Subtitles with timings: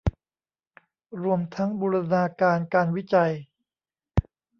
[1.23, 3.33] รวมทั้งบูรณาการการวิจัย